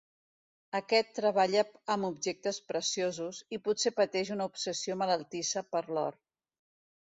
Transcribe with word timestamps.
Aquest 0.77 1.11
treballa 1.17 1.63
amb 1.97 2.07
objectes 2.09 2.59
preciosos, 2.73 3.43
i 3.57 3.61
potser 3.69 3.95
pateix 4.01 4.35
una 4.39 4.51
obsessió 4.53 4.99
malaltissa 5.07 5.67
per 5.77 5.87
l'or. 5.95 6.23